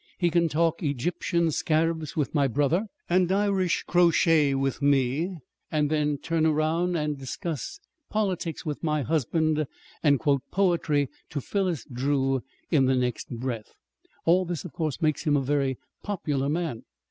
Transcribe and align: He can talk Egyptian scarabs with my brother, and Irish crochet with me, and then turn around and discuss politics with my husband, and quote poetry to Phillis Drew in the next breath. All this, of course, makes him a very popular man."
He 0.17 0.31
can 0.31 0.49
talk 0.49 0.81
Egyptian 0.81 1.51
scarabs 1.51 2.15
with 2.17 2.33
my 2.33 2.47
brother, 2.47 2.87
and 3.07 3.31
Irish 3.31 3.83
crochet 3.83 4.55
with 4.55 4.81
me, 4.81 5.37
and 5.69 5.91
then 5.91 6.17
turn 6.17 6.43
around 6.47 6.95
and 6.95 7.15
discuss 7.19 7.79
politics 8.09 8.65
with 8.65 8.81
my 8.83 9.03
husband, 9.03 9.67
and 10.01 10.19
quote 10.19 10.41
poetry 10.49 11.07
to 11.29 11.39
Phillis 11.39 11.85
Drew 11.85 12.41
in 12.71 12.85
the 12.85 12.95
next 12.95 13.29
breath. 13.29 13.73
All 14.25 14.43
this, 14.43 14.65
of 14.65 14.73
course, 14.73 15.03
makes 15.03 15.25
him 15.25 15.37
a 15.37 15.43
very 15.43 15.77
popular 16.01 16.49
man." 16.49 16.81